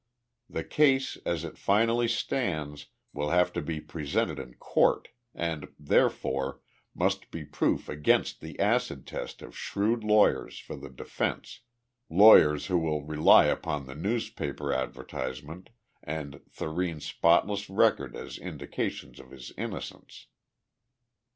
The 0.49 0.63
case 0.63 1.15
as 1.27 1.43
it 1.43 1.59
finally 1.59 2.07
stands 2.07 2.87
will 3.13 3.29
have 3.29 3.53
to 3.53 3.61
be 3.61 3.79
presented 3.79 4.39
in 4.39 4.55
court, 4.55 5.09
and, 5.35 5.67
therefore, 5.77 6.59
must 6.95 7.29
be 7.29 7.45
proof 7.45 7.87
against 7.87 8.41
the 8.41 8.59
acid 8.59 9.05
test 9.05 9.43
of 9.43 9.55
shrewd 9.55 10.03
lawyers 10.03 10.57
for 10.57 10.75
the 10.75 10.89
defense, 10.89 11.59
lawyers 12.09 12.65
who 12.65 12.79
will 12.79 13.03
rely 13.03 13.45
upon 13.45 13.85
the 13.85 13.93
newspaper 13.93 14.73
advertisement 14.73 15.69
and 16.01 16.39
Thurene's 16.49 17.05
spotless 17.05 17.69
record 17.69 18.15
as 18.15 18.39
indications 18.39 19.19
of 19.19 19.29
his 19.29 19.51
innocence." 19.55 20.25